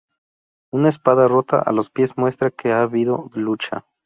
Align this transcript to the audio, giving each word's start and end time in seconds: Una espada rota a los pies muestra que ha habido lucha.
Una 0.71 0.89
espada 0.89 1.27
rota 1.27 1.59
a 1.59 1.71
los 1.71 1.91
pies 1.91 2.17
muestra 2.17 2.49
que 2.49 2.71
ha 2.73 2.81
habido 2.81 3.29
lucha. 3.35 3.85